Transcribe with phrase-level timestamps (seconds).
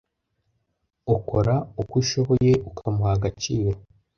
[1.15, 3.71] ukora uko ushoboye ukamuha agaciro